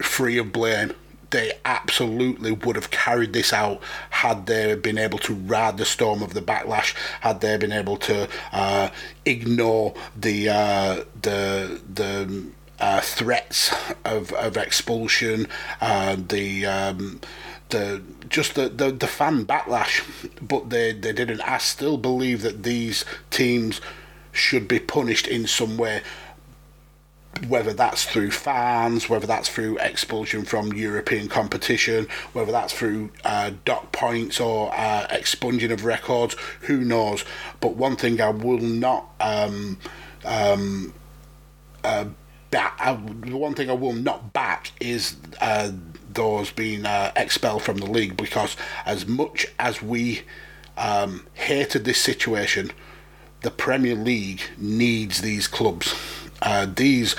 free 0.00 0.38
of 0.38 0.52
blame 0.52 0.92
they 1.36 1.52
absolutely 1.66 2.50
would 2.50 2.76
have 2.76 2.90
carried 2.90 3.34
this 3.34 3.52
out 3.52 3.82
had 4.08 4.46
they 4.46 4.74
been 4.74 4.96
able 4.96 5.18
to 5.18 5.34
ride 5.34 5.76
the 5.76 5.84
storm 5.84 6.22
of 6.22 6.32
the 6.32 6.40
backlash, 6.40 6.94
had 7.20 7.42
they 7.42 7.58
been 7.58 7.72
able 7.72 7.98
to 7.98 8.26
uh, 8.52 8.88
ignore 9.26 9.92
the 10.16 10.48
uh, 10.48 11.04
the 11.20 11.78
the 11.92 12.46
uh, 12.80 13.00
threats 13.02 13.70
of, 14.06 14.32
of 14.32 14.56
expulsion, 14.56 15.46
uh, 15.82 16.16
the 16.16 16.64
um, 16.64 17.20
the 17.68 18.02
just 18.30 18.54
the, 18.54 18.70
the, 18.70 18.90
the 18.90 19.06
fan 19.06 19.44
backlash, 19.44 20.02
but 20.40 20.70
they, 20.70 20.92
they 20.92 21.12
didn't. 21.12 21.42
I 21.42 21.58
still 21.58 21.98
believe 21.98 22.40
that 22.42 22.62
these 22.62 23.04
teams 23.28 23.82
should 24.32 24.66
be 24.66 24.78
punished 24.78 25.26
in 25.26 25.46
some 25.46 25.76
way 25.76 26.00
whether 27.48 27.72
that's 27.72 28.04
through 28.04 28.30
fans, 28.30 29.08
whether 29.08 29.26
that's 29.26 29.48
through 29.48 29.78
expulsion 29.78 30.44
from 30.44 30.72
European 30.72 31.28
competition, 31.28 32.06
whether 32.32 32.52
that's 32.52 32.72
through 32.72 33.10
uh, 33.24 33.52
dock 33.64 33.92
points 33.92 34.40
or 34.40 34.72
uh, 34.74 35.06
expunging 35.10 35.72
of 35.72 35.84
records, 35.84 36.36
who 36.62 36.78
knows? 36.78 37.24
But 37.60 37.76
one 37.76 37.96
thing 37.96 38.20
I 38.20 38.30
will 38.30 38.58
not 38.58 39.10
um, 39.20 39.78
um, 40.24 40.94
uh, 41.84 42.06
back, 42.50 42.78
uh, 42.82 42.96
one 42.96 43.54
thing 43.54 43.70
I 43.70 43.74
will 43.74 43.92
not 43.92 44.32
back 44.32 44.72
is 44.80 45.16
uh, 45.40 45.72
those 46.12 46.50
being 46.50 46.86
uh, 46.86 47.12
expelled 47.16 47.62
from 47.62 47.78
the 47.78 47.86
league 47.86 48.16
because 48.16 48.56
as 48.84 49.06
much 49.06 49.46
as 49.58 49.82
we 49.82 50.22
um, 50.76 51.26
hated 51.34 51.84
this 51.84 52.00
situation. 52.00 52.70
The 53.42 53.50
Premier 53.50 53.94
League 53.94 54.42
needs 54.58 55.20
these 55.20 55.46
clubs. 55.46 55.94
Uh, 56.46 56.64
these 56.64 57.16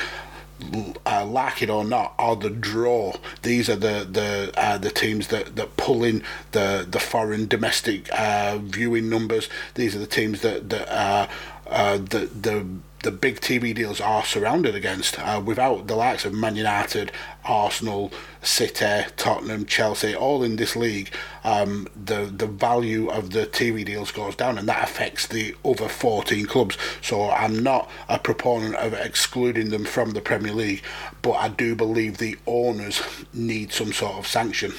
uh, 1.05 1.25
like 1.25 1.61
it 1.61 1.69
or 1.69 1.83
not, 1.83 2.13
are 2.17 2.37
the 2.37 2.49
draw. 2.49 3.13
These 3.41 3.69
are 3.69 3.75
the 3.75 4.07
the 4.09 4.51
uh, 4.55 4.77
the 4.77 4.89
teams 4.89 5.27
that, 5.27 5.57
that 5.57 5.75
pull 5.75 6.03
in 6.03 6.23
the 6.53 6.87
the 6.89 6.99
foreign 6.99 7.45
domestic 7.47 8.09
uh, 8.17 8.57
viewing 8.61 9.09
numbers. 9.09 9.49
These 9.75 9.95
are 9.95 9.99
the 9.99 10.07
teams 10.07 10.41
that 10.41 10.69
that 10.69 10.89
uh, 10.89 11.27
uh, 11.67 11.97
the 11.97 12.29
the 12.41 12.65
the 13.07 13.11
big 13.13 13.39
TV 13.39 13.73
deals 13.73 14.01
are 14.01 14.25
surrounded 14.25 14.75
against. 14.75 15.17
Uh, 15.17 15.41
without 15.43 15.87
the 15.87 15.95
likes 15.95 16.25
of 16.25 16.33
Man 16.33 16.57
United, 16.57 17.09
Arsenal, 17.45 18.11
City, 18.41 19.09
Tottenham, 19.15 19.65
Chelsea, 19.65 20.13
all 20.13 20.43
in 20.43 20.57
this 20.57 20.75
league, 20.75 21.09
um, 21.45 21.87
the 21.95 22.25
the 22.25 22.47
value 22.47 23.07
of 23.07 23.29
the 23.29 23.45
TV 23.45 23.85
deals 23.85 24.11
goes 24.11 24.35
down, 24.35 24.57
and 24.57 24.67
that 24.67 24.83
affects 24.83 25.25
the 25.25 25.55
other 25.63 25.87
14 25.87 26.47
clubs. 26.47 26.77
So 27.01 27.29
I'm 27.29 27.63
not 27.63 27.89
a 28.09 28.19
proponent 28.19 28.75
of 28.75 28.93
excluding 28.93 29.69
them 29.69 29.85
from 29.85 30.11
the 30.11 30.19
Premier 30.19 30.53
League, 30.53 30.83
but 31.21 31.35
I 31.35 31.47
do 31.47 31.77
believe 31.77 32.17
the 32.17 32.35
owners 32.45 33.01
need 33.31 33.71
some 33.71 33.93
sort 33.93 34.15
of 34.17 34.27
sanction. 34.27 34.73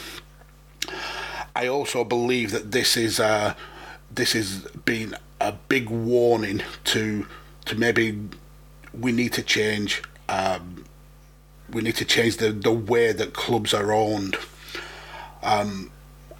I 1.57 1.67
also 1.67 2.05
believe 2.05 2.51
that 2.51 2.73
this 2.73 2.95
is 2.95 3.21
uh, 3.21 3.55
this 4.11 4.35
has 4.35 4.65
been 4.85 5.17
a 5.41 5.53
big 5.53 5.89
warning 5.89 6.61
to 6.85 7.27
to 7.69 7.77
maybe 7.77 8.19
we 8.93 9.13
need 9.13 9.33
to 9.35 9.43
change. 9.43 10.03
Um, 10.29 10.85
we 11.71 11.83
need 11.83 11.97
to 11.97 12.05
change 12.05 12.39
the, 12.39 12.51
the 12.51 12.73
way 12.73 13.13
that 13.13 13.35
clubs 13.35 13.75
are 13.75 13.93
owned. 13.93 14.37
Um, 15.43 15.91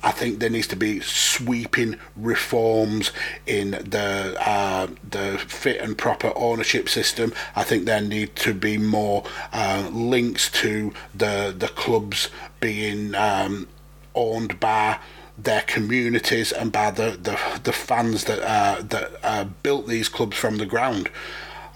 I 0.03 0.13
think 0.13 0.39
there 0.39 0.51
needs 0.51 0.69
to 0.69 0.77
be 0.77 1.01
sweeping 1.01 1.97
reforms 2.17 3.11
in 3.47 3.73
the 3.73 4.37
uh, 4.39 4.87
the 5.09 5.39
fit 5.39 5.81
and 5.81 5.99
proper 5.99 6.33
ownership 6.37 6.89
system. 6.89 7.33
I 7.57 7.65
think 7.65 7.85
there 7.85 8.01
need 8.01 8.37
to 8.37 8.55
be 8.55 8.79
more 8.79 9.25
uh, 9.53 9.91
links 9.93 10.51
to 10.63 10.93
the 11.15 11.55
the 11.57 11.69
clubs 11.69 12.31
being 12.61 13.15
um, 13.17 13.67
owned 14.15 14.61
by 14.61 14.99
their 15.39 15.63
communities 15.63 16.51
and 16.51 16.73
by 16.73 16.91
the, 16.91 17.11
the, 17.23 17.39
the 17.63 17.73
fans 17.73 18.25
that 18.25 18.41
uh, 18.41 18.83
that 18.83 19.13
uh, 19.23 19.45
built 19.63 19.87
these 19.87 20.09
clubs 20.09 20.37
from 20.37 20.59
the 20.59 20.67
ground. 20.67 21.09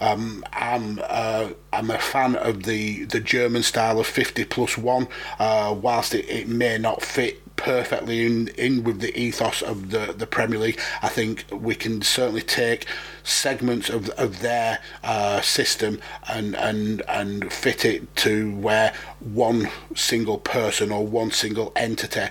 Um, 0.01 0.43
I'm 0.51 0.99
uh, 1.01 1.49
I'm 1.71 1.89
a 1.89 1.97
fan 1.97 2.35
of 2.35 2.63
the, 2.63 3.05
the 3.05 3.21
German 3.21 3.63
style 3.63 3.99
of 3.99 4.07
50 4.07 4.43
plus 4.45 4.77
one, 4.77 5.07
uh, 5.39 5.73
whilst 5.79 6.13
it, 6.13 6.27
it 6.27 6.49
may 6.49 6.77
not 6.77 7.01
fit 7.01 7.39
perfectly 7.55 8.25
in, 8.25 8.49
in 8.49 8.83
with 8.83 8.99
the 8.99 9.17
ethos 9.17 9.61
of 9.61 9.91
the, 9.91 10.13
the 10.17 10.27
Premier 10.27 10.59
League. 10.59 10.79
I 11.01 11.07
think 11.07 11.45
we 11.51 11.75
can 11.75 12.01
certainly 12.01 12.41
take 12.41 12.85
segments 13.23 13.89
of, 13.89 14.09
of 14.11 14.41
their 14.41 14.79
uh, 15.03 15.39
system 15.39 16.01
and, 16.27 16.55
and 16.57 17.01
and 17.07 17.53
fit 17.53 17.85
it 17.85 18.13
to 18.17 18.53
where 18.57 18.93
one 19.21 19.69
single 19.95 20.39
person 20.39 20.91
or 20.91 21.07
one 21.07 21.31
single 21.31 21.71
entity 21.77 22.27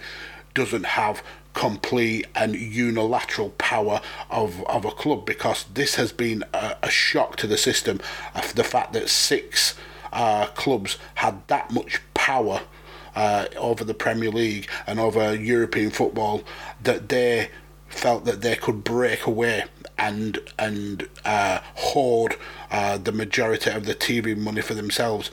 doesn't 0.54 0.84
have 0.84 1.22
complete 1.54 2.26
and 2.34 2.54
unilateral 2.54 3.50
power 3.50 4.00
of, 4.30 4.64
of 4.66 4.84
a 4.84 4.90
club 4.90 5.26
because 5.26 5.64
this 5.74 5.96
has 5.96 6.12
been 6.12 6.44
a, 6.54 6.76
a 6.82 6.90
shock 6.90 7.36
to 7.36 7.46
the 7.46 7.58
system. 7.58 8.00
of 8.34 8.54
the 8.54 8.64
fact 8.64 8.92
that 8.94 9.08
six 9.08 9.74
uh, 10.12 10.46
clubs 10.46 10.98
had 11.16 11.46
that 11.48 11.70
much 11.70 12.00
power 12.14 12.62
uh, 13.14 13.46
over 13.56 13.84
the 13.84 13.94
Premier 13.94 14.30
League 14.30 14.68
and 14.86 14.98
over 14.98 15.34
European 15.34 15.90
football 15.90 16.42
that 16.82 17.08
they 17.08 17.50
felt 17.88 18.24
that 18.24 18.40
they 18.40 18.56
could 18.56 18.82
break 18.82 19.26
away 19.26 19.64
and 19.98 20.38
and 20.58 21.08
uh, 21.24 21.60
hoard 21.74 22.36
uh, 22.70 22.96
the 22.96 23.12
majority 23.12 23.70
of 23.70 23.84
the 23.84 23.94
TV 23.94 24.36
money 24.36 24.62
for 24.62 24.72
themselves 24.74 25.30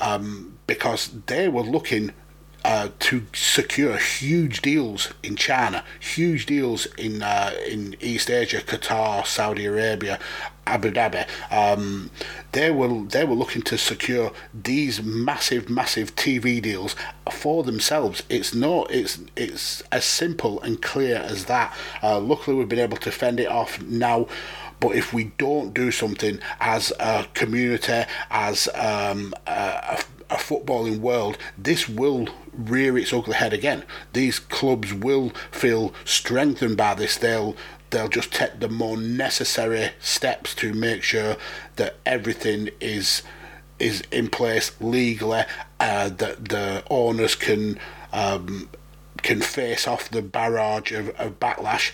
um, 0.00 0.56
because 0.66 1.10
they 1.26 1.48
were 1.48 1.62
looking 1.62 2.12
uh, 2.64 2.88
to 2.98 3.26
secure 3.34 3.96
huge 3.98 4.62
deals 4.62 5.12
in 5.22 5.36
China, 5.36 5.84
huge 6.00 6.46
deals 6.46 6.86
in 6.96 7.22
uh, 7.22 7.52
in 7.68 7.94
East 8.00 8.30
Asia, 8.30 8.60
Qatar, 8.60 9.26
Saudi 9.26 9.66
Arabia, 9.66 10.18
Abu 10.66 10.90
Dhabi. 10.90 11.26
Um, 11.50 12.10
they 12.52 12.70
were 12.70 13.04
they 13.04 13.24
were 13.24 13.34
looking 13.34 13.62
to 13.62 13.76
secure 13.76 14.32
these 14.54 15.02
massive, 15.02 15.68
massive 15.68 16.16
TV 16.16 16.62
deals 16.62 16.96
for 17.30 17.62
themselves. 17.62 18.22
It's 18.28 18.54
not 18.54 18.90
it's 18.90 19.18
it's 19.36 19.82
as 19.92 20.04
simple 20.04 20.60
and 20.62 20.80
clear 20.80 21.16
as 21.16 21.44
that. 21.46 21.76
Uh, 22.02 22.18
luckily, 22.18 22.56
we've 22.56 22.68
been 22.68 22.78
able 22.78 22.98
to 22.98 23.10
fend 23.10 23.40
it 23.40 23.48
off 23.48 23.80
now. 23.82 24.26
But 24.80 24.96
if 24.96 25.12
we 25.14 25.24
don't 25.38 25.72
do 25.72 25.90
something 25.90 26.40
as 26.60 26.92
a 26.98 27.26
community, 27.32 28.04
as 28.30 28.68
um, 28.74 29.32
a, 29.46 30.02
a 30.28 30.34
footballing 30.34 30.98
world, 30.98 31.38
this 31.56 31.88
will 31.88 32.28
rear 32.56 32.96
its 32.98 33.12
ugly 33.12 33.34
head 33.34 33.52
again. 33.52 33.84
These 34.12 34.38
clubs 34.38 34.92
will 34.92 35.30
feel 35.50 35.94
strengthened 36.04 36.76
by 36.76 36.94
this. 36.94 37.16
They'll 37.16 37.56
they'll 37.90 38.08
just 38.08 38.32
take 38.32 38.58
the 38.60 38.68
more 38.68 38.96
necessary 38.96 39.90
steps 40.00 40.54
to 40.56 40.72
make 40.72 41.02
sure 41.02 41.36
that 41.76 41.96
everything 42.04 42.70
is 42.80 43.22
is 43.78 44.02
in 44.10 44.28
place 44.28 44.72
legally. 44.80 45.44
Uh, 45.80 46.08
that 46.08 46.48
the 46.48 46.82
owners 46.90 47.34
can 47.34 47.78
um, 48.12 48.68
can 49.18 49.40
face 49.40 49.86
off 49.88 50.08
the 50.08 50.22
barrage 50.22 50.92
of, 50.92 51.08
of 51.18 51.38
backlash 51.40 51.92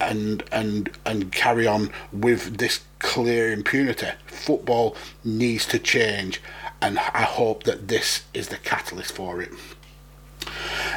and 0.00 0.42
and 0.52 0.90
and 1.06 1.32
carry 1.32 1.66
on 1.66 1.90
with 2.12 2.58
this 2.58 2.80
clear 2.98 3.52
impunity. 3.52 4.08
Football 4.26 4.96
needs 5.24 5.66
to 5.66 5.78
change, 5.78 6.40
and 6.80 6.98
I 6.98 7.22
hope 7.22 7.64
that 7.64 7.88
this 7.88 8.24
is 8.34 8.48
the 8.48 8.56
catalyst 8.56 9.12
for 9.12 9.40
it. 9.40 9.52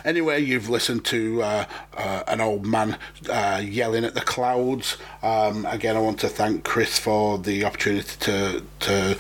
Anyway, 0.03 0.39
you've 0.39 0.69
listened 0.69 1.05
to 1.05 1.41
uh, 1.41 1.65
uh, 1.95 2.23
an 2.27 2.41
old 2.41 2.65
man 2.65 2.97
uh, 3.29 3.61
yelling 3.63 4.03
at 4.03 4.13
the 4.13 4.21
clouds. 4.21 4.97
Um, 5.21 5.65
again, 5.65 5.95
I 5.95 5.99
want 5.99 6.19
to 6.19 6.29
thank 6.29 6.63
Chris 6.63 6.99
for 6.99 7.37
the 7.37 7.65
opportunity 7.65 8.15
to 8.19 8.63
to 8.81 9.17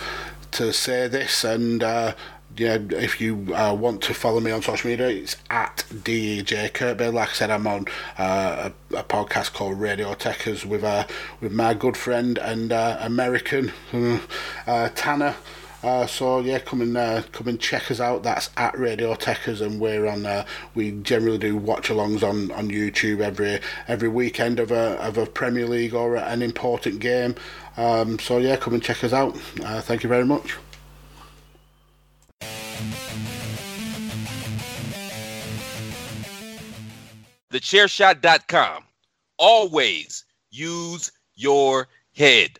to 0.51 0.73
say 0.73 1.07
this 1.07 1.43
and. 1.43 1.83
Uh, 1.83 2.13
yeah, 2.57 2.79
if 2.91 3.21
you 3.21 3.53
uh, 3.53 3.73
want 3.73 4.01
to 4.03 4.13
follow 4.15 4.39
me 4.39 4.49
on 4.49 4.63
social 4.63 4.89
media, 4.89 5.09
it's 5.09 5.37
at 5.49 5.85
DJ 5.93 6.73
Kirkby. 6.73 7.07
Like 7.09 7.29
I 7.29 7.33
said, 7.33 7.51
I'm 7.51 7.67
on 7.67 7.85
uh, 8.17 8.71
a, 8.91 8.97
a, 8.97 9.03
podcast 9.03 9.53
called 9.53 9.79
Radio 9.79 10.13
Techers 10.15 10.65
with 10.65 10.83
uh, 10.83 11.05
with 11.39 11.51
my 11.51 11.75
good 11.75 11.95
friend 11.95 12.39
and 12.39 12.71
uh, 12.71 12.97
American 12.99 13.71
uh, 14.65 14.89
Tanner. 14.95 15.35
Uh, 15.83 16.07
so 16.07 16.39
yeah, 16.39 16.57
come 16.59 16.81
and 16.81 16.97
uh, 16.97 17.21
come 17.31 17.47
and 17.47 17.59
check 17.59 17.91
us 17.91 17.99
out. 17.99 18.23
That's 18.23 18.49
at 18.57 18.77
Radio 18.77 19.13
Techers, 19.13 19.61
and 19.61 19.79
we're 19.79 20.07
on. 20.07 20.25
Uh, 20.25 20.45
we 20.73 20.91
generally 20.91 21.37
do 21.37 21.55
watch-alongs 21.55 22.23
on, 22.23 22.51
on 22.51 22.69
YouTube 22.69 23.21
every 23.21 23.59
every 23.87 24.09
weekend 24.09 24.59
of 24.59 24.71
a 24.71 24.99
of 24.99 25.17
a 25.17 25.27
Premier 25.27 25.67
League 25.67 25.93
or 25.93 26.15
an 26.15 26.41
important 26.41 26.99
game. 26.99 27.35
Um, 27.77 28.17
so 28.17 28.39
yeah, 28.39 28.55
come 28.55 28.73
and 28.73 28.81
check 28.81 29.03
us 29.03 29.13
out. 29.13 29.37
Uh, 29.63 29.81
thank 29.81 30.01
you 30.01 30.09
very 30.09 30.25
much. 30.25 30.55
TheChairShot.com. 37.53 38.83
Always 39.37 40.25
use 40.49 41.11
your 41.35 41.87
head. 42.15 42.59